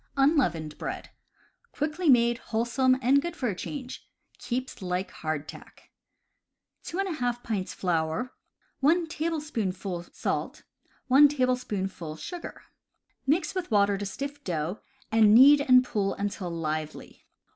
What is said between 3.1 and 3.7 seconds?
good for a